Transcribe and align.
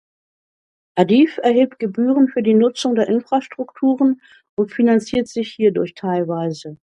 Adif 0.95 1.37
erhebt 1.43 1.77
Gebühren 1.77 2.27
für 2.27 2.41
die 2.41 2.55
Nutzung 2.55 2.95
der 2.95 3.07
Infrastrukturen 3.07 4.19
und 4.55 4.71
finanziert 4.71 5.27
sich 5.27 5.51
hierdurch 5.53 5.93
teilweise. 5.93 6.79